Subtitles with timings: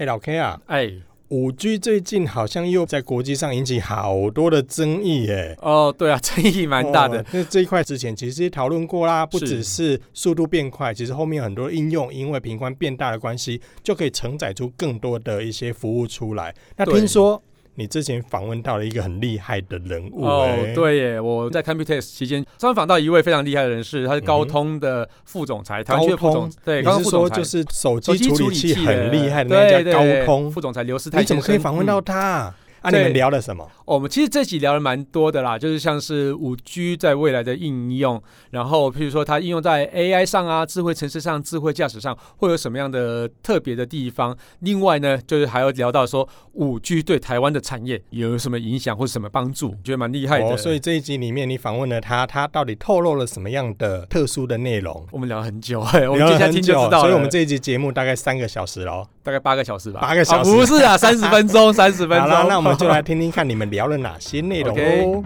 [0.00, 0.90] 哎，老 K 啊，哎，
[1.28, 5.54] 五 G 最近好像又在国际上引起好多的争议，哎。
[5.60, 7.22] 哦，对啊， 争议蛮大的。
[7.30, 16.54] 那、哦、这一块之前其实也讨论过啦，不只是速度变快，其实后面很多应用因为频宽变大的关系，就可以承载出更多的一些服务出来。
[16.78, 17.42] 那听说。
[17.76, 27.36] 你之前访问到了一个很厉害的人物哦，对耶，我在 Computex 期间专访到一位非常厉害的人士，他是高通的副总裁，台湾副总，对，高通副总裁。
[27.36, 30.50] 就是手机处理器很厉害的那家高通？
[30.50, 32.48] 副总裁刘思泰，你怎么可以访问到他？
[32.48, 33.68] 嗯啊，你们聊了什么？
[33.84, 44.36] 我们其实这集聊了蛮多的啦，就是像是五 G 在未来的应用，然后譬如说它应用在 AI 上啊、智慧城市上、智慧驾驶上，会有什么样的特别的地方？
[44.60, 49.74] 另外呢，就是还要聊到说五 G 对台湾的产业有什么影响或者什么帮助？
[49.84, 50.46] 觉得蛮厉害的。
[50.46, 55.06] 哦，所以这一集里面你访问了他，他到底透露了什么样的特殊的内容？
[55.10, 57.00] 我们聊了很久，我们接下来听就知道了。
[57.00, 60.00] 所以我们这一集节目大概三个小时喽，大概八个小时吧。
[60.00, 60.50] 八个小时？
[60.50, 62.30] 啊，不是啊，三十分钟， 三十分钟。
[62.30, 65.24] 好了，那我们就来听听看你们聊了哪些内容哦。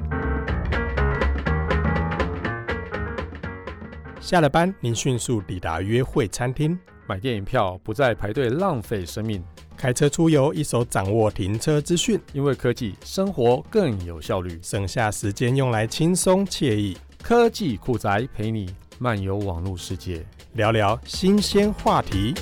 [4.20, 9.44] 下了班，您迅速抵达约会餐厅，买电影票不再排队浪费生命，
[9.76, 16.96] 开车出游一手掌握停车资讯，因为科技生活更有效率，省下时间用来轻松惬意。
[17.22, 22.34] 科技酷宅陪你漫游网络世界，聊聊新鲜话题。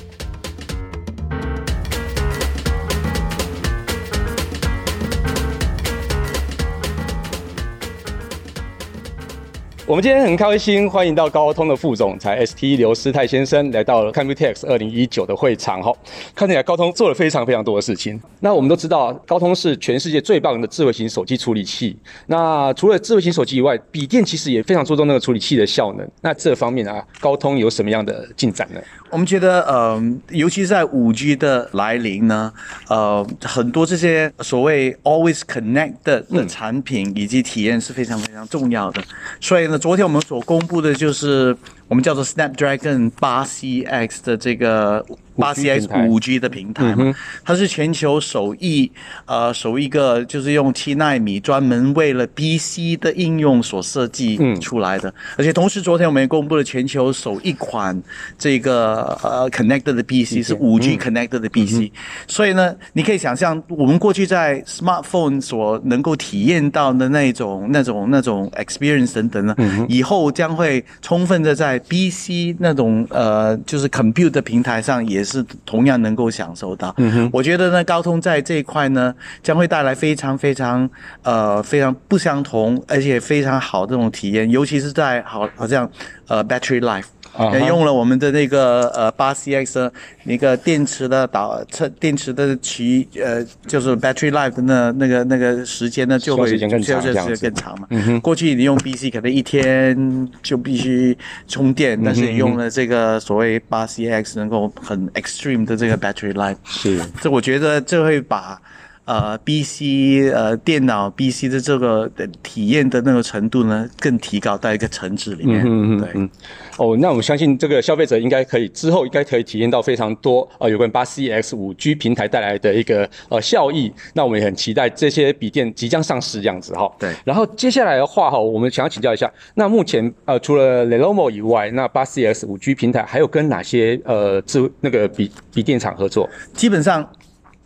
[9.85, 15.81] 我们今天很开心，欢迎到高通的副总裁 ST 刘思泰先生来到了 Computex 二零一九的会场。
[15.83, 15.91] 哈，
[16.33, 18.17] 看起来高通做了非常非常多的事情。
[18.39, 21.97] 那我们都知道，高通是全世界最棒的智慧型手机处理器。
[22.27, 26.09] 那除了智慧型手机以外，笔电其实也非常注重那个处理器的效能。
[26.21, 28.79] 那这方面啊，高通有什么样的进展呢？
[29.13, 32.51] 我们觉得，嗯，尤其在五 G 的来临呢，
[32.89, 39.01] 呃，很多这些所谓 always connect 的产品以及体验是非常非常重要的。
[39.39, 41.55] 所以呢，昨天我们所公布的就是。
[41.87, 45.05] 我们叫做 Snapdragon 八 CX 的这个
[45.35, 47.13] 八 CX 五 G 的平台嘛，
[47.43, 48.91] 它是全球首一，
[49.25, 55.13] 呃，首一个就是用七纳米专门为了 BC 的应用所设计出来的。
[55.37, 57.99] 而且同时，昨天我们也公布了全球首一款
[58.37, 61.91] 这个呃 Connected 的 BC 是五 G Connected 的 BC。
[62.27, 69.55] 所以呢，你可以想象，我们过去在 Smartphone 所能够体验到的那种、那种、那种 experience 等等呢，
[69.89, 76.93] 以后将会充分的在 B C 那种呃，就是 compute 的平台上也是同样能够享受到。
[76.97, 80.89] 嗯哼，我觉得呢，高通在这一块呢，将会带来非常非常
[81.23, 85.89] 呃非常不相同，而且非常好这种体验，尤其是在好好像
[86.27, 87.05] 呃 battery life。
[87.53, 97.87] 也用了我们的那个呃八 CX 的那个电池的导测电池的其呃就是 battery life 的那那个那个时间呢就会时间更长，时间更长嘛。
[97.89, 98.19] 嗯。
[98.21, 101.17] 过去你用 BC 可能一天就必须
[101.47, 106.57] 充电，但是你用了这个所谓八 CX 能够很 extreme 的这个 battery life。
[106.65, 106.99] 是。
[107.21, 108.61] 这我觉得这会把。
[109.05, 115.61] 呃，B C 呃，电脑 B C 的这个的体验的那个程度呢，更提高到一个层次里面。
[115.65, 116.29] 嗯嗯对嗯。
[116.77, 123.91] 哦，那我们相信这个消费者应该可以之后应该可以体验到非常多呃有关八 C X 五 G 平台带来的一个呃效益。
[124.13, 126.89] 那我们也很期待这些笔电即将上市这样子哈。
[126.97, 127.13] 对。
[127.25, 136.29] 然后接下来的话哈，我们想要请教一下，那目前呃除了 Lenovo 以外，那八 C X 五 G 平台还有跟哪些呃智那个笔笔电厂合作？
[136.53, 137.05] 基本上。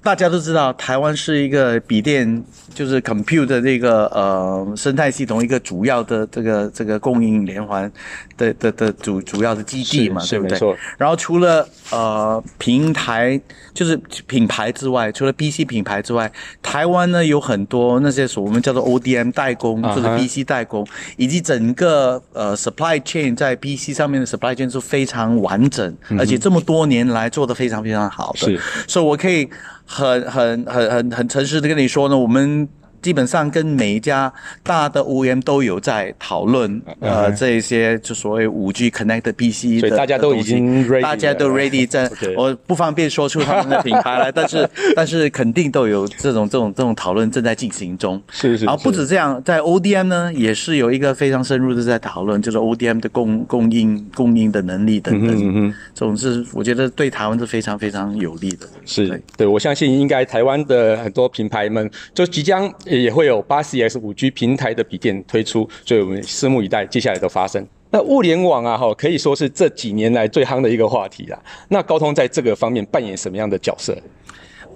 [0.08, 2.42] 大家都知道，台湾是一个笔电，
[2.74, 7.92] 就是 compute 的这个呃生态系统一个主要的这个这个供应连环
[8.38, 10.58] 的的的主主要的基地嘛，对不对？
[10.98, 13.38] 然后除了呃平台
[13.74, 13.98] 就是
[14.28, 16.32] 品牌之外，除了 B C 品牌之外，
[16.62, 21.14] 台湾呢有很多那些所我们叫做 ODM 代工，就是 B C 代工，uh -huh.
[21.18, 29.50] 以及整个呃 supply chain 在 B C 上面的 supply chain 是非常完整，嗯，而且这么多年来做得非常非常好的，是，所以我可以。
[29.88, 32.70] 很很很很很诚实的跟你说呢，我们。
[33.02, 34.32] 基本上跟每一家
[34.64, 48.22] 大的 OEM 都有在讨论，呃，这一些就所谓五 G Connect PC 的，所以大家都已经 ready，大家都 ready 在， 我不方便说出他们的品牌来， 但是但是肯定都有这种这种这种讨论正在进行中。
[48.30, 48.66] 是是，是。
[48.66, 55.36] 然后不止这样，在 ODM 呢也是有一个非常深入的在讨论，就是 ODM 的供供应供应的能力等等。
[55.36, 55.74] 嗯嗯。
[55.94, 58.68] 这种是我觉得对台湾是非常非常有利的。
[58.86, 62.68] 是对，对我相信应该台湾的很多品牌们就即将。
[62.90, 67.66] 也会有八 CS 五 G 平台的笔电推出，所以我们拭目以待接下来的发生。
[67.90, 71.40] 那物联网啊，哈，可以说是这几年来最夯的一个话题啦。
[71.70, 73.98] 那高通在这个方面扮演什么样的角色？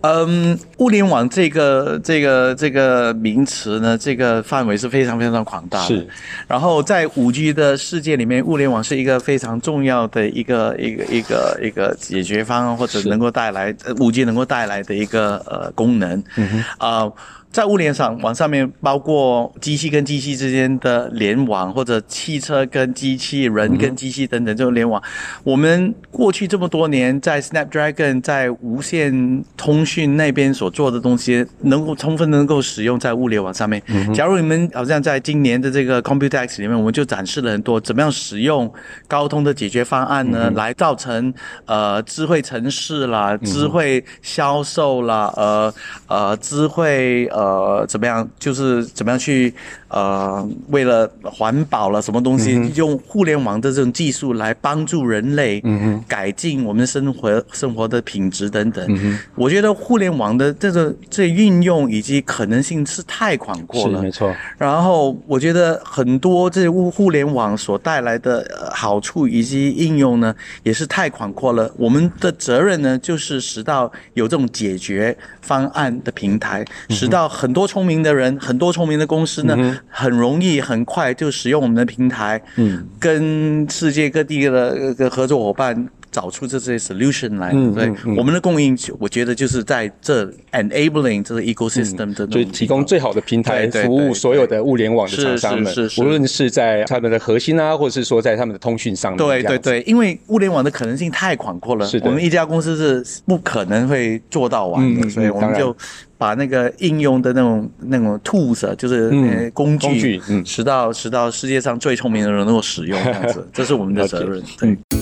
[0.03, 5.87] 嗯，物联网这个这个这个名词呢，这个范围是非常非常广大的。
[5.87, 6.07] 是。
[6.47, 16.23] 然后在五 G 的世界里面，物联网是一个非常重要的一个一个一个一个解决方案，或者能够带来五 G 能够带来的一个呃功能。
[16.37, 16.59] 嗯哼。
[16.77, 17.13] 啊、呃。
[17.51, 25.03] 在物联网上面，包括机器跟机器之间的联网，或者汽车跟机器人跟机器等等这种联网。
[25.43, 33.83] 我们过去这么多年在 Snapdragon 在无线通讯那边所做的东西，能够充分能够使用在物联网上面。
[34.13, 38.71] 假如你们好像在今年的这个 Computex 里面，我们就展示了很多怎么样使用
[39.09, 41.33] 高通的解决方案呢，来造成
[41.65, 45.73] 呃智慧城市啦、智慧销售啦、呃
[46.07, 47.40] 呃智慧呃。
[47.41, 48.29] 呃，怎么样？
[48.37, 49.51] 就是怎么样去
[49.91, 58.85] 呃，为了环保了什么东西，嗯、用互联网的这种技术来帮助人类，嗯改进我们的生活生活的品质等等。
[58.87, 64.33] 嗯、我觉得互联网的这个这运用以及可能性是太广阔了，是没错。
[64.57, 70.33] 然后我觉得很多这互互联网所带来的好处以及应用呢，
[70.63, 71.69] 也是太广阔了。
[71.77, 77.27] 我们的责任呢，就是使到有这种解决方案的平台，使到。
[77.41, 87.51] 很多聪明的人，很多聪明的公司呢，嗯、很容易很快就使用我们的平台，嗯，跟世界各地的合作伙伴找出这些 solution 来。
[87.53, 99.17] 嗯、对、嗯，我们的供应，我觉得就是在这 enabling 这个 ecosystem 的、提供最好的平台服务所有的物联网的厂商们，无论是在他们的核心啊，或者是说在他们的通讯上面。
[99.17, 105.75] 对对对，因为物联网的可能性太广阔了，我们一家公司是不可能会做到完的，嗯、所以我们就。
[106.17, 109.09] 把那个应用的那种那种 tools，就是
[109.55, 114.39] 工具，嗯、工具嗯，使到使到世界上最聪明的人能够使用这样子， 这是我们的责任。
[114.59, 115.00] 对。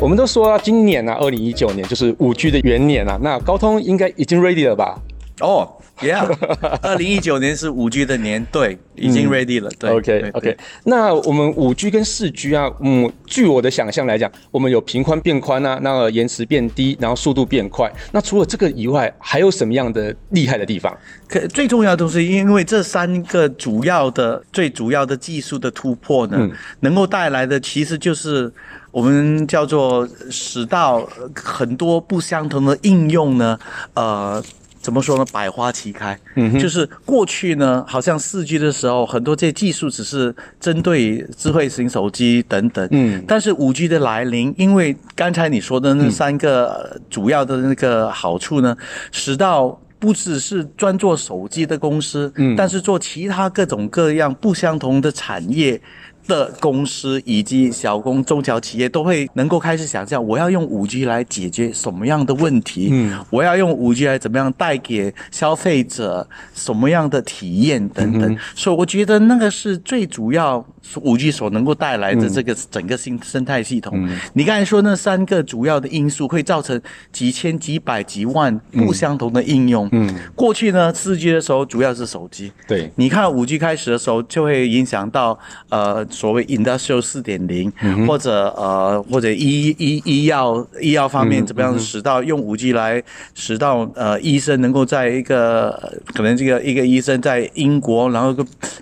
[0.00, 5.00] 我们都说、啊、今年啊，二零一九年就是五 G 的元年啊，那高通应该已经 ready 了吧？
[5.40, 5.72] 哦。
[6.02, 6.30] Yeah，
[6.82, 9.70] 二零一九年是五 G 的年，对，已经 ready 了。
[9.78, 10.54] 对，OK OK。
[10.84, 17.90] 那我们五 G 跟四 G 啊，嗯，据我的想象来讲，我们有频宽变宽啊，那个延迟变低，然后速度变快。
[18.12, 20.94] 那除了这个以外，还有什么样的厉害的地方？
[21.26, 28.52] 可最重要的是，因为这三个主要的、最主要的技术的突破呢，嗯、能够带来的其实就是
[28.96, 33.58] 我们叫做使到很多不相同的应用呢，
[33.92, 34.42] 呃。
[34.80, 35.26] 怎么说呢？
[35.32, 55.80] 百花齐开，嗯，就是过去呢，好像四 G 的时候，很多这些技术只是针对智慧型手机等等，嗯，但是五 G 的来临，因为刚才你说的那三个主要的那个好处呢，嗯、使到不只是专做手机的公司，嗯，但是做其他各种各样不相同的产业。
[56.26, 62.88] 的公司以及小工中小企业都会能够开始想象，我要用五 G 来解决什么样的问题？
[62.90, 68.36] 嗯，我要用五 G 来怎么样带给消费者什么样的体验等等。
[68.54, 70.64] 所以我觉得那个是最主要
[71.02, 74.08] 五 G 所能够带来的这个整个新生态系统。
[74.32, 76.80] 你刚才说那三个主要的因素会造成
[77.12, 79.88] 几千、几百、几万不相同的应用。
[79.92, 82.50] 嗯，过去呢，四 G 的时候主要是手机。
[82.66, 85.38] 对，你看五 G 开始的时候就会影响到
[85.68, 86.04] 呃。
[86.16, 87.70] 所谓 Industrial 四点零，
[88.06, 93.02] 或者呃，或者医医医药医药方面怎么样使到用五 G 来
[93.34, 98.34] 使到呃医生能够在一个可能这个一个医生在英国，然后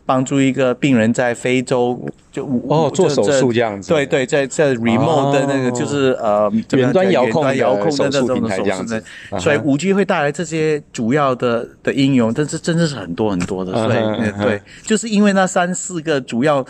[0.06, 9.02] 帮助一个病人在非洲就哦做手术这样子，对对，在在 remote 的那个就是呃远端遥控遥控的那种手术的，
[9.40, 16.64] 所以五 G 会带来这些主要的的应用，但是真的是很多很多的，所以对，就是因为那三四个主要。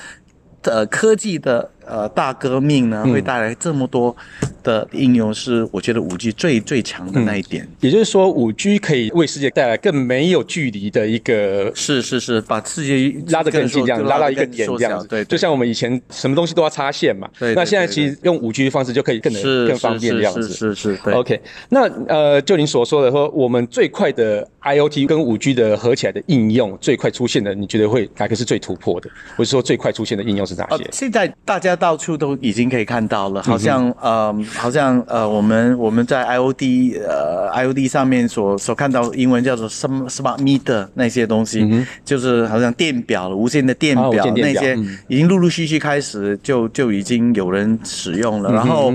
[0.64, 4.14] 呃，科技的呃大革命呢，会带来这么多
[4.62, 7.68] 的应用，是我觉得五 G 最最强的那一点。
[7.80, 15.06] 也就是说，五 G 可以为世界带来更没有距离的一个，是是是，把世界拉得更近，这样拉到一个点这样子。
[15.06, 17.54] 对，就像我们以前什么东西都要插线嘛，对。
[17.54, 20.48] 那现在其实用五 G 的方式就可以更能更方便这样子。
[20.48, 21.10] 是是是。
[21.10, 21.38] OK，
[21.68, 29.10] 那呃，就您所说的说，我们最快的 IoT 跟五 G 的合起来的应用，最快出现的，你觉得会哪个是最突破的？
[29.36, 30.54] 我是说最快出现的应用是？
[30.54, 44.76] 哪些，现在大家到处都已经可以看到了，好像、嗯、呃，好像呃，我们我们在 IOD 呃 IOD 上面所所看到英文叫做什么 smart meter 那些东西，嗯、就是好像电表无线的电表、那些，
[45.08, 48.92] 已经陆陆续续开始就就已经有人使用了，嗯、然后。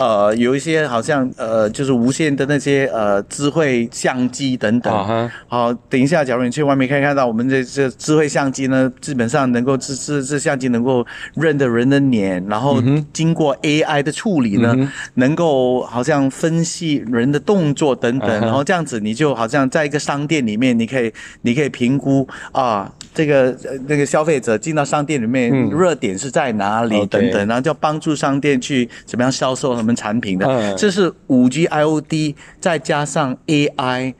[0.00, 4.90] 呃，有一些好像呃，就是无线的那些呃智慧相机等等。
[5.46, 14.88] 好、uh huh.，等一下，假如你去外面可以看到我们这这智慧相机呢，基本上能够这这这相机能够认得人的脸，然后经过 AI 的处理呢，uh huh.
[15.16, 18.44] 能够好像分析人的动作等等，uh huh.
[18.46, 23.56] 然后这样子你就好像在一个商店里面，你可以你可以评估啊，这个
[23.88, 27.48] 那个消费者进到商店里面热点是在哪里等等，uh.
[27.48, 30.46] 然后就帮助商店去怎么样销售他们产品的。
[30.46, 30.74] Uh.
[30.76, 34.14] 这是五 G IOD 再加上 AI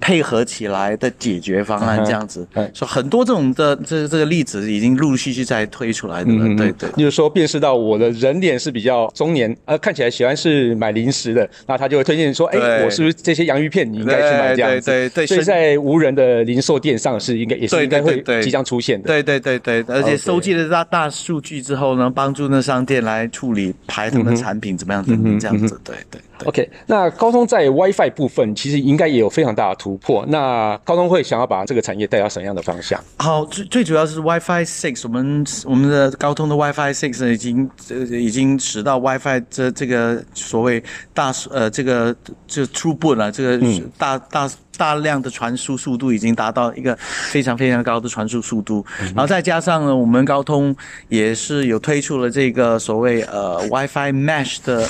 [0.00, 2.46] 配合起来的解决方案，这样子。
[2.74, 2.94] 说、uh huh.
[2.94, 6.44] 很多这种的这这个例子已经陆陆续续在推出来的了。
[6.44, 6.56] Uh.
[6.56, 14.90] 对对，就是说辨识到我的人脸是比较中年，呃，看起来喜欢是买零食的，那他就会推荐说，哎，我是不是这些洋芋片你应该去买这样子？
[14.90, 19.06] 对对，对对，所以在无人的零售店上是应该也是应该会即将出现的。
[19.06, 25.80] 对对对对，而且收集了大大数据之后呢，帮助那商店来处理排他们的产品怎么样子，这样子。
[25.84, 26.20] 对对。
[26.44, 30.24] OK，那高通在 WiFi 部分其实应该也有非常大的突破。
[30.28, 33.02] 那高通会想要把这个产业带到什么样的方向？
[33.18, 40.82] 好，最最主要是 WiFi Six，我们我们的高通的 WiFi Six 已经呃已经使到 WiFi 这这个所谓
[41.12, 42.14] 大呃这个
[42.46, 48.84] 就 Throughput 了，这个大大大量的传输速度已经达到一个非常非常高的传输速度。
[49.14, 50.74] 然后再加上呢，我们高通
[51.08, 54.86] 也是有推出了这个所谓呃 WiFi Mesh 的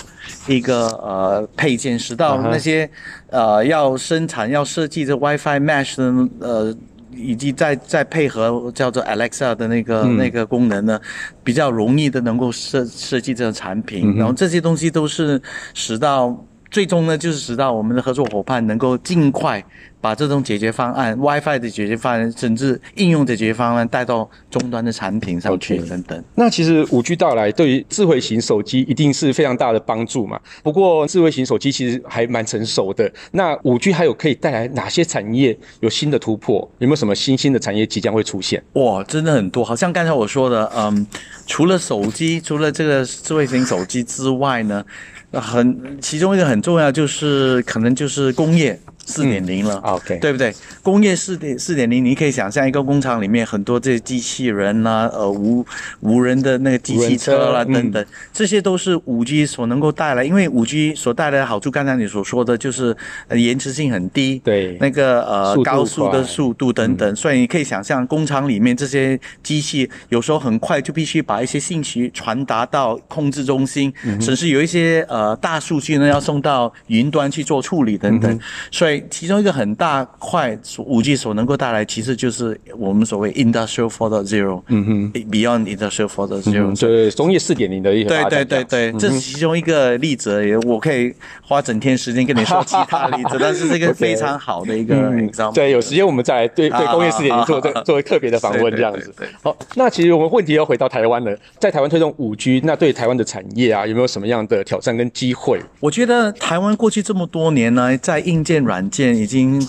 [0.46, 1.43] 一个呃。
[1.56, 2.88] 配件使到那些
[3.30, 6.76] 呃要生产要设计这 WiFi Mesh 的呃，
[7.14, 11.00] 以及再再配合叫做 Alexa 的那个、嗯、那个功能呢，
[11.42, 15.40] 比较容易的能够设设计这个产品，嗯、然后这些东西都是
[15.74, 16.36] 使到
[16.70, 19.64] 最终呢，就是使到我们的合作伙伴能够尽快。
[20.04, 26.22] 把这种解决方案，WiFi 的解决方案，甚至应用的解决方案带到终端的产品上去等等。
[26.34, 30.38] 那其实五 G 到来对于智慧型手机一定是非常大的帮助嘛。
[30.62, 33.10] 不过智慧型手机其实还蛮成熟的。
[33.30, 36.70] 那五 G 还有可以带来哪些产业有新的突破？
[36.80, 38.62] 有没有什么新兴的产业即将会出现？
[38.74, 39.64] 哇，真的很多。
[39.64, 41.06] 好像刚才我说的，嗯，
[41.46, 44.84] 除了手机，除了这个智慧型手机之外呢，
[45.32, 48.78] 很其中一个很重要就是可能就是工业。
[49.06, 50.54] 四点零了，嗯，OK，对不对？
[50.82, 55.64] 工业四点四点零，你可以想象一个工厂里面很多这些机器人呐、啊，呃，无
[56.00, 60.24] 无人的那个机器车啦、啊、等等，嗯、这些都是五 G 所能够带来。
[60.24, 62.96] 因为五 G 所带来的好处，刚才你所说的就是
[63.30, 78.93] 延迟性很低，对，那个呃高速的速度等等，嗯、所以你可以想象工厂里面这些机器有时候很快就必须把一些信息传达到控制中心，甚至有一些呃大数据呢要送到云端去做处理等等，嗯、所以。
[79.10, 95.54] 其中一个很大块五 G 所能够带来，其实就是我们所谓 Industrial Four Zero，嗯哼，Beyond Industrial four to zero，对工业四点零的一个对对对对，这是其中一个例子，也我可以花整天时间跟你说其他例子， 但是这个非常好的一个 example。
[95.54, 99.12] 对，有时间我们再来对对工业四点零做做做特别的访问这样子。
[99.16, 105.60] 对，好，那其实我们问题要回到台湾了，在台湾推动五 G，那对台湾的产业啊，有没有什么样的挑战跟机会？
[105.80, 109.60] 我觉得台湾过去这么多年呢，在硬件软件已经，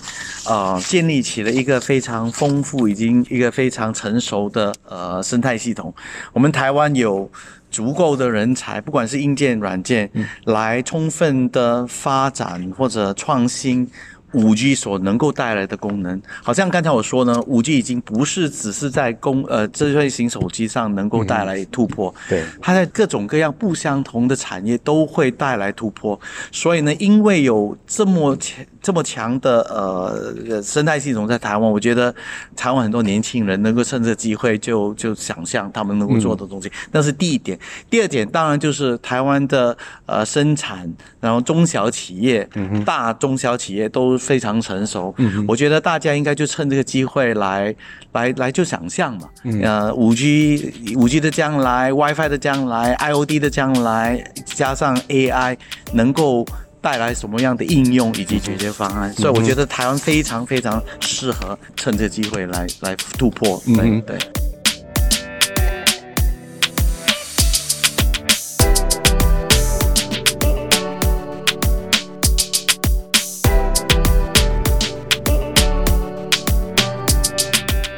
[0.48, 5.94] 呃，建立起了一个非常丰富、已经一个非常成熟的呃生态系统。
[6.34, 7.30] 我们台湾有
[7.70, 10.10] 足够的人才，不管是硬件、软件，
[10.46, 13.90] 来充分的发展或者创新。
[14.36, 26.20] 五 G 所能够带来的功能，好像刚才我说呢，五 G 已经不是只是在公呃智慧型手机上能够带来突破，嗯、对，它在各种各样不相同的产业都会带来突破。
[26.52, 32.14] 所以呢，因为有这么强这么强的呃生态系统在台湾，我觉得
[32.58, 37.58] 台湾很多年轻人能够趁这机会就就想象他们能够做的东西，那、嗯、是第一点。
[37.90, 39.76] 第二点当然就是台湾的
[40.06, 44.20] 呃生产，然后中小企业、嗯、大中小企业都。
[44.26, 47.74] 非常成熟，嗯，我觉得大家应该就趁这个机会来，
[48.14, 55.56] 来，来就想象嘛，嗯、呃，五 G，五 G 的将来，WiFi 的将来，IOD 的将来，加上 AI，
[55.94, 56.44] 能够
[56.82, 59.12] 带来什么样的应用以及解决方案？
[59.12, 64.18] 嗯、所以我觉得台湾非常非常适合趁这个机会来来突破，对、嗯、对。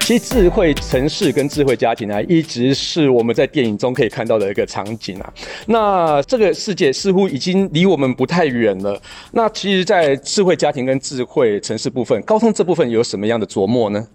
[0.07, 5.33] 其实智慧城市跟智慧家庭啊，一直是我们在电影中可以看到的一个场景啊。
[5.65, 8.97] 那这个世界似乎已经离我们不太远了。
[9.33, 14.07] 那其实，在智慧家庭跟智慧城市部分，高通这部分有什么样的琢磨呢？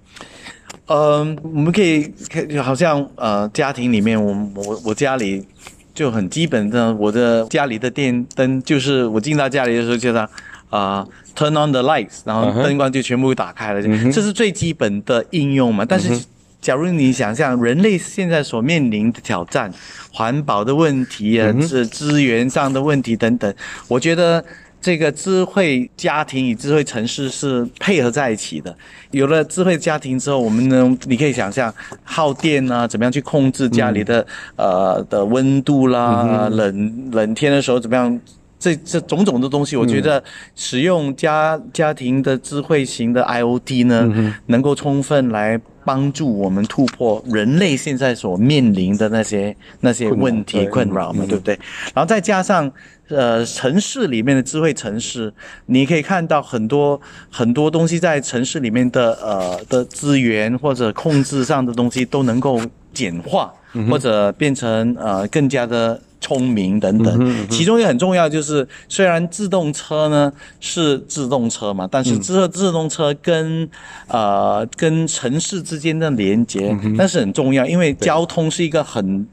[0.86, 5.46] 嗯，我们可以看，好像呃，家庭里面，我我我家里。
[5.94, 10.30] 就很基本的，我的家里的电灯就是我进到家里的时候就这样啊、
[10.72, 15.84] 呃、turn on the lights，然后灯光就全部打开了，嗯、这是最基本的应用嘛。
[15.84, 16.24] 但是，
[16.60, 19.72] 假如你想象人类现在所面临的挑战，
[20.12, 23.54] 环保的问题啊，是资源上的问题等等，
[23.86, 24.44] 我觉得。
[24.84, 28.76] 这个智慧家庭与智慧城市是配合在一起的。
[29.12, 34.20] 有了智慧家庭之后，我们呢，你可以想象耗电啊，怎么样去控制家里的、
[34.56, 38.20] 嗯、呃的温度啦，嗯、冷冷天的时候怎么样？
[38.62, 40.22] 这这种种的东西，我觉得
[40.54, 51.58] 使用家家庭的智慧型的 IoT 呢，嗯、能够充分来帮助我们突破人类现在所面临的那些那些问题困扰嘛，对不对？
[51.92, 52.72] 然后再加上。
[53.08, 55.30] 呃，城市里面的智慧城市，
[55.66, 56.98] 你可以看到很多
[57.30, 62.58] 很多东西在城市里面的呃的资源或者控制上的东西都能够
[62.94, 63.52] 简化，
[63.90, 67.48] 或者变成呃更加的聪明等等。
[67.48, 73.68] 其中也很重要就是，虽然自动车呢是自动车嘛，但是自自动车跟
[74.08, 79.26] 呃跟城市之间的连接那是很重要，因为交通是一个很。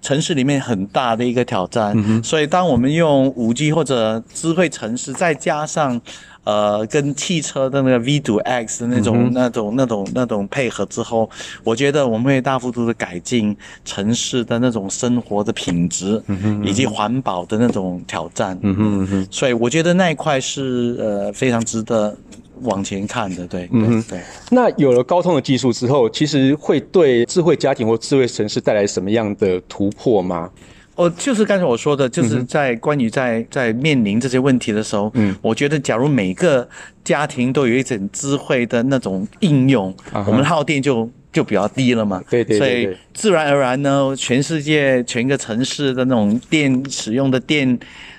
[0.00, 6.00] 城市里面很大的一个挑战，嗯、所以当我们用五 G 或者智慧城市，再加上
[6.46, 11.28] 呃跟汽车的那个 V2X 的那种、嗯、那种那种那种配合之后，
[11.62, 18.58] 我觉得我们会大幅度的改进城市的那种生活的品质，嗯、以及环保的那种挑战。
[18.62, 22.16] 嗯哼嗯哼，所以我觉得那一块是呃非常值得。
[22.62, 24.20] 往前看的，对，嗯对，对。
[24.48, 30.48] 那有了高通的技术之后，其实会对智慧家庭或智慧城市带来什么样的突破吗？
[30.96, 36.68] 哦，就是刚才我说的，就是在关于在在面临这些问题的时候，嗯，我觉得假如每个
[37.04, 42.22] 家庭都有一种智慧的那种应用，啊、我们耗电就就比较低了嘛。
[42.28, 42.84] 对对，对对对。
[42.84, 47.78] 所以自然而然呢，全世界全个城市的那种电使用的电。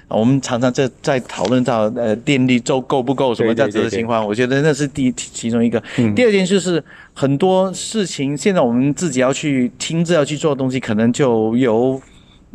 [0.09, 5.83] 我们常常在在讨论到呃电力够够不够什么这样子的情况，我觉得那是第一其中一个。
[5.97, 6.81] 嗯、第二件就是
[7.13, 12.01] 很多事情现在我们自己要去亲自要去做的东西，可能就由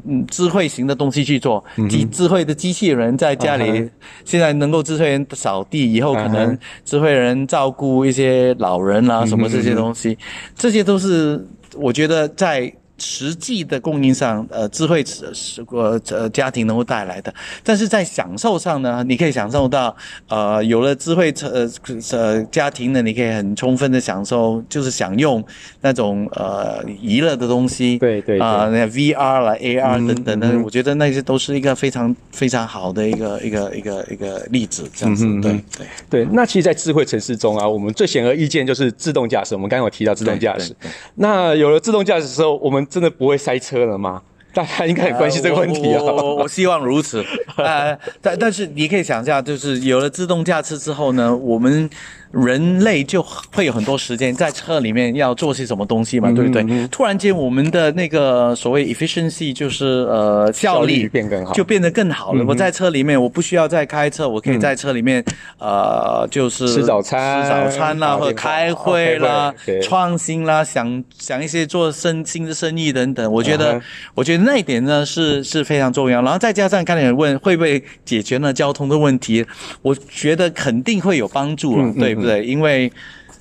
[0.06, 3.90] 嗯智慧型的东西去做，机、嗯、智慧的机器人在家里，
[4.24, 10.18] 现在能够智慧人扫地，以后可能智慧人照顾一些老人啊什么这些东西，
[10.56, 12.72] 这些都是我觉得在。
[13.02, 17.34] 实际的供应上，呃，智慧是呃呃家庭能够带来的，
[17.64, 19.94] 但是在享受上呢，你可以享受到，
[20.28, 21.68] 呃，有了智慧呃
[22.12, 25.44] 呃家庭呢，你可以很充分的享受，就是享用
[25.80, 36.28] 那种呃娱乐的东西，对对啊，那 VR 啦 AR 等等的，嗯嗯、我觉得那些都是一个非常非常好的一个一个一个一个例子，这样子，嗯、对对对。
[36.32, 39.54] 那其实，在智慧城市中啊，我们最显而易见就是自动驾驶。
[39.56, 40.74] 我们刚刚有提到自动驾驶，
[41.16, 44.22] 那有了自动驾驶的时候，我们真的不会塞车了吗？
[44.54, 46.02] 大家应该很关心这个问题啊。
[46.02, 47.24] 我我，希望如此。
[47.56, 51.88] 呃，但但是你可以想象，就是有了自动驾驶之后呢，我们。
[52.32, 53.22] 人类就
[53.54, 56.62] 会有很多时间在车里面要做些什么东西嘛，对不对？
[56.68, 62.42] 嗯、突然间，我们的那个所谓 efficiency 就是呃效率变更好，就变得更好了。
[62.42, 65.22] 嗯、我在车里面，我不需要再开车，我可以在车里面、
[65.58, 73.30] 嗯、呃就是吃早餐、吃早餐啦，或者开会啦、创新啦，想想一些做生新的生意等等。
[73.30, 73.82] 我觉得，嗯、
[74.14, 76.22] 我觉得那一点呢是是非常重要。
[76.22, 79.44] 然后再加上刚才有问会不会解决了交通的问题，
[79.82, 82.40] 我觉得肯定会有帮助了，嗯、对。
[82.40, 82.90] 对，因为，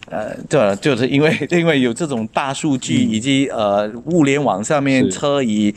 [0.10, 5.74] 呃，对，就是因为 因为有这种大数据以及呃物联网上面车以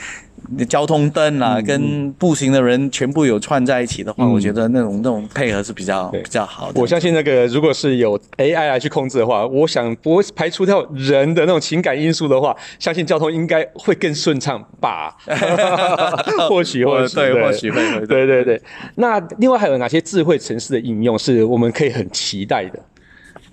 [0.68, 6.78] 交通灯啊跟步行的人全部有串在一起的话，我觉得那种那种配合是比较比较好的。
[6.78, 15.16] 我相信那个如果是有 AI 来去控制的话，我想不会排除掉人的那种情感因素的话，相信交通应该会更顺畅吧？
[16.48, 18.60] 或许或许对，或许会对对对。
[18.96, 22.78] 那另外还有哪些智慧城市的应用是我们可以很期待的？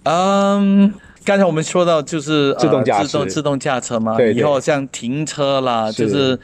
[0.04, 6.08] 嗯，刚才我们说到就是自动驾驶、呃、自动自动驾车嘛，对对，以后像停车啦，是。
[6.08, 6.40] 就是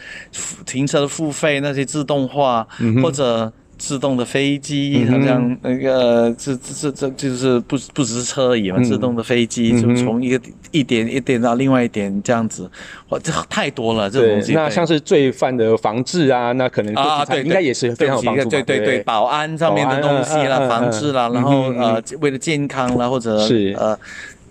[0.65, 12.69] 停车的付费那些自动化，嗯、或者自动的飞机，好、嗯、像那个这这这就是不不只是车而已嘛，嗯、自动的飞机就从一个一点一点到另外一点这样子，
[13.09, 14.53] 哇，这太多了这种东西。
[14.53, 18.49] 那像是罪犯的防治啊，那可能啊对，应该也是非常有帮助。
[18.49, 23.97] 对对对，保安上面的东西啦，防治啦，然后呃为了健康啦，或者是呃。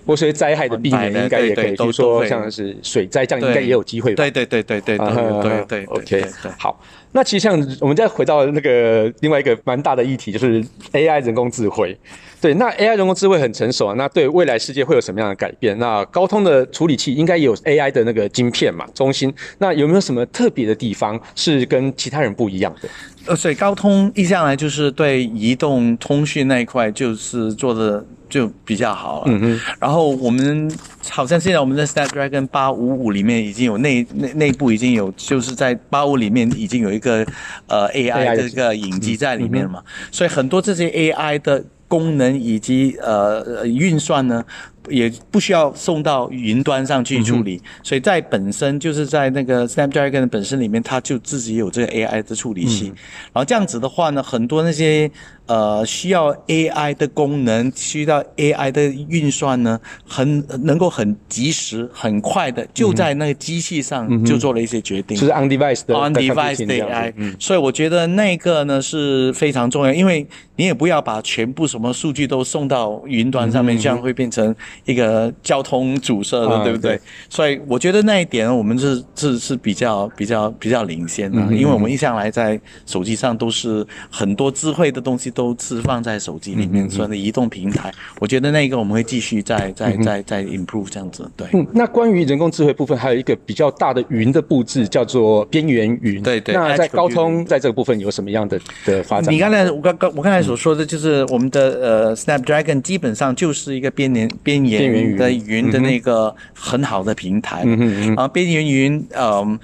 [0.07, 1.75] 或是灾害的避免，应该也可以。
[1.75, 4.17] 比如说像是水灾，这样应该也有机会吧？
[4.17, 5.07] 对对对对对对
[5.43, 5.85] 对对。
[5.87, 6.25] OK，
[6.59, 6.81] 好。
[7.13, 11.99] 那其实像我们再回到那个另外一个蛮大的议题，就是 AI 人工智慧。
[12.39, 15.79] 对，那 AI 人工智慧很成熟啊，那对未来世界会有什么样的改变？
[15.79, 19.33] 那高通的处理器应该也有 AI 的那个晶片嘛，中心。
[19.59, 22.89] 那有没有什么特别的地方是跟其他人不一样的？
[23.29, 29.59] 呃，所以高通一向来就是对移动通讯那一块就是做的就比较好了。
[29.81, 30.71] 然后我们
[31.09, 37.27] 好像现在我们的 Snapdragon 八五五里面已经有内内内部已经有就是在八五里面已经有一个
[37.67, 41.65] 呃 AI 的这个影集在里面了嘛，所以很多这些 AI 的。
[41.89, 44.45] 功能以及呃运算呢，
[44.89, 52.99] 也不需要送到云端上去处理，嗯、所以在本身就是在那个 Snapdragon 的本身里面，它就自己有这个 AI 的处理器，嗯、
[53.35, 55.09] 然后这样子的话呢，很多那些。
[55.47, 67.13] 呃，需要 AI 的功能，需要 AI 的运算呢，很能够很及时、很快的就在那个机器上就做了一些决定，就是 on device 的 on device 的 AI。
[67.39, 74.53] 所以我觉得那个呢是非常重要，因为你也不要把全部什么数据都送到云端上面，这样会变成
[74.85, 77.01] 一个交通阻塞的，对不对？
[77.29, 85.31] 所以我觉得那一点我们是是是比较比较比较领先的，因为我们一向来在手机上都是很多智慧的东西。
[85.37, 91.31] 都是放在手机里面，所以的移动平台，我觉得那个我们会继续再再再再 improve 这样子。
[91.37, 96.23] 对，嗯，那关于人工智慧部分，还有一个比较大的云的布置，叫做边缘云。
[96.23, 96.55] 对对。
[96.55, 99.35] 那在高通在这个部分有什么样的的发展？
[99.35, 107.63] 你刚才我刚刚我刚才所说的就是我们的呃 Snapdragon 基本上就是一个边缘边缘的云的那个很好的平台。
[107.67, 108.17] 嗯嗯嗯。
[108.17, 109.59] 啊，边缘云，嗯，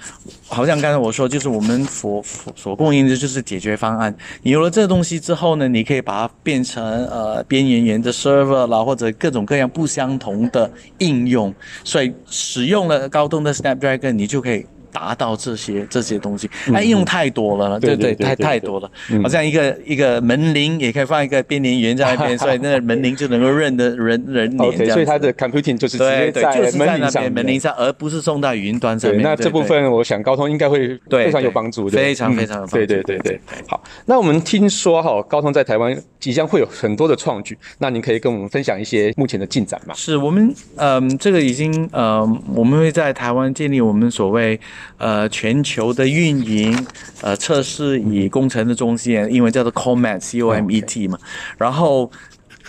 [0.47, 2.23] 好像刚才我说，就是我们所
[2.55, 4.15] 所供应的就是解决方案。
[4.43, 5.62] 有了这个东西之后呢？
[5.67, 14.65] 你可以把它变成呃边缘源的 server 啦，或者各种各样不相同的应用，所以使用了高通的 Snapdragon，你就可以。
[14.93, 18.89] 达到这些这些东西，那应用太多了，对对，太太多了。
[19.21, 24.91] 好像一个一个门铃也可以放一个边缘元在那边，所以那个 门铃就能够认得人人脸。
[24.91, 29.21] 所以它的 computing 就是直接在门铃上，门铃上，而不是送到云端上面。
[29.21, 32.77] 那这部分我想高通应该会非常有帮助的，非常非常有帮助。
[32.77, 33.83] 对对对对，好。
[34.05, 39.93] 那我们听说哈，高通在台湾即将会有很多的创举，那您可以跟我们分享一些目前的进展吗？
[39.95, 42.21] 是我们嗯，这个已经呃，
[42.53, 44.59] 我们会在台湾建立我们所谓
[44.97, 45.63] 呃全。
[45.63, 46.85] 球的运营，
[47.21, 51.17] 呃，测试与工程的中心，英文叫做 Comet，C O M E T 嘛，
[51.57, 52.11] 然后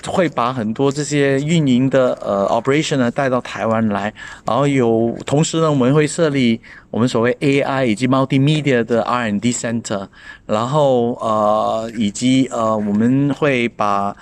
[0.07, 4.15] 会把很多这些运营的呃 operation 呢带到台湾来，
[4.47, 10.07] 然后有同时呢，我们会设立我们所谓 AI 以及 multimedia 的 R&D center，
[10.47, 14.17] 然后呃，以及呃，我们会把。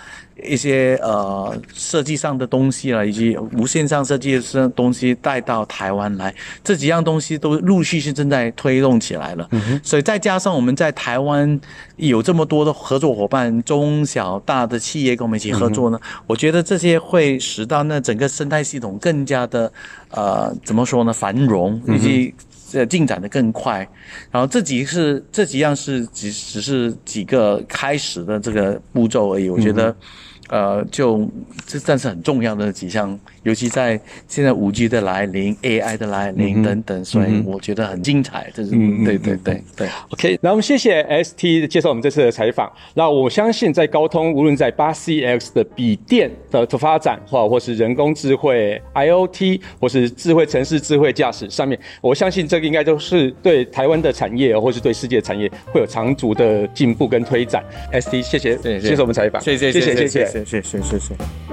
[0.44, 9.48] 一些呃设计上的东西了，以及无线上设计的东西带到台湾来，这几样东西都陆续是正在推动起来了。
[9.82, 11.60] 所以再加上我们在台湾
[11.96, 16.22] 有这么多的合作伙伴，中小大的企业跟我们一起合作呢，嗯。
[16.26, 19.72] 我觉得这些会使到那整个生态系统更加的
[20.10, 22.34] 呃怎么说呢繁荣，以及
[22.72, 23.88] 呃进展的更快。
[24.30, 29.94] 然后这几是这几样是只只是几个开始的这个步骤而已，我觉得。
[30.48, 31.26] 呃，就
[31.64, 38.50] 这算是很重要的几项，尤其在现在五 G 的来临、AI 的来临等等，所以我觉得很精彩。
[38.54, 39.88] 这是对对对对。
[40.10, 42.70] OK，那我们谢谢 ST 接受我们这次的采访。
[42.94, 57.62] 那我相信在高通，无论在八 CX 的笔电的发展，或或是人工智慧、IoT，或是智慧城市、智慧驾驶上面，我相信这个应该都是对台湾的产业，或是对世界产业会有长足的进步跟推展。
[57.92, 60.26] ST，谢谢谢谢我们采访，谢谢谢谢谢谢。
[60.44, 61.51] 谢谢谢谢。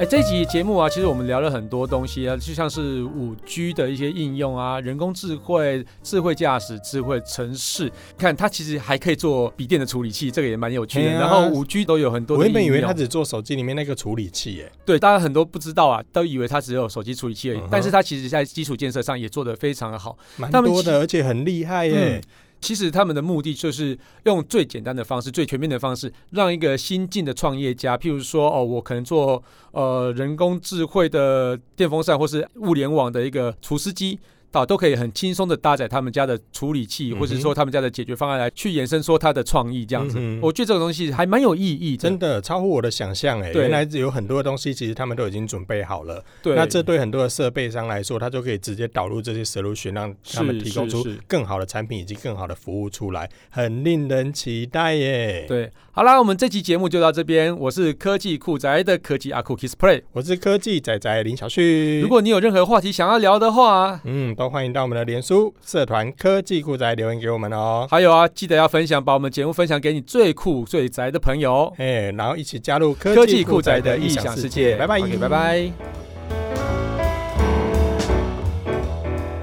[0.00, 7.92] 哎，这集节目啊，其实我们聊了很多东西啊，就像是五 G 的一些应用啊，人工智慧、智慧驾驶、智慧城市。
[8.16, 11.10] 看它其实还可以做笔电的处理器，这个也蛮有趣的。
[11.10, 12.38] 啊、然后五 G 都有很多。
[12.38, 14.72] 我原本以为它只做手机里面那个处理器，耶。
[14.86, 17.58] 对，大家很多不知道啊，都以为它只有手机处理器而已。
[17.58, 17.68] Uh.
[17.70, 22.16] 但是它其实在基础建设上也做得非常的好，蛮多的，而且很厉害耶。
[22.16, 22.22] 嗯
[22.60, 29.42] 其实他们的目的就是用最简单的方式、最全面的方式，让一个新进的创业家，譬如说，哦，我可能做
[29.72, 34.18] 呃人工智慧的电风扇，或是物联网的一个厨师机。
[34.52, 40.16] 啊，都可以很轻松的搭载他们家的处理器，嗯、或者说他们家的解决方案来去延伸说他的创意这样子。
[40.18, 43.52] 嗯、我觉得这个东西还蛮有意义的，真的超乎我的想象哎！
[43.52, 46.24] 原来有很多的东西其实他们都已经准备好了。
[46.42, 55.44] 对，那这对很多的设备商来说，他就可以直接导入这些 solution，让他们提供出更好的产品以及更好的服务出来，很令人期待耶。
[55.46, 57.56] 对，好啦，我们这期节目就到这边。
[57.56, 62.00] 我是科技酷宅的科技阿酷 Kissplay，我是科技仔仔林小旭。
[62.00, 67.86] 如果你有任何话题想要聊的话，嗯，都欢迎到我们的脸书社团科技酷宅留言给我们哦。
[67.90, 74.76] 还有啊，记得要分享，把我们节目分享给你最酷最宅的朋友，哎，然后一起加入科技酷宅的异想世界。
[74.76, 75.70] 拜拜，拜拜。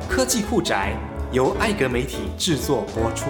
[0.09, 0.93] 科技酷宅
[1.31, 3.29] 由艾格媒体制作播出。